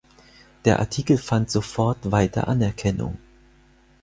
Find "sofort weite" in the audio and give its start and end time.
1.51-2.47